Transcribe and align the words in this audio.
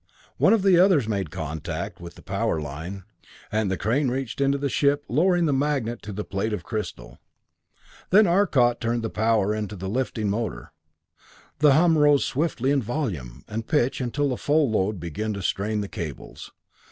One 0.37 0.51
of 0.51 0.63
the 0.63 0.79
others 0.79 1.07
made 1.07 1.29
contact 1.29 2.01
with 2.01 2.15
the 2.15 2.23
power 2.23 2.59
line, 2.59 3.03
and 3.51 3.69
the 3.69 3.77
crane 3.77 4.09
reached 4.09 4.41
into 4.41 4.57
the 4.57 4.67
ship, 4.67 5.03
lowering 5.07 5.45
the 5.45 5.53
magnet 5.53 6.01
to 6.01 6.11
the 6.11 6.23
plate 6.23 6.53
of 6.53 6.63
crystal. 6.63 7.19
Then 8.09 8.25
Arcot 8.25 8.81
turned 8.81 9.03
the 9.03 9.11
power 9.11 9.53
into 9.53 9.75
the 9.75 9.87
lifting 9.87 10.27
motor. 10.27 10.71
The 11.59 11.73
hum 11.73 11.99
rose 11.99 12.25
swiftly 12.25 12.71
in 12.71 12.81
volume 12.81 13.43
and 13.47 13.67
pitch 13.67 14.01
till 14.11 14.29
the 14.29 14.37
full 14.37 14.71
load 14.71 14.99
began 14.99 15.33
to 15.33 15.43
strain 15.43 15.81
the 15.81 15.87
cables. 15.87 16.51